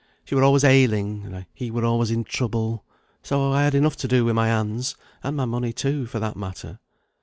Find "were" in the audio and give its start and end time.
0.33-0.43, 1.69-1.85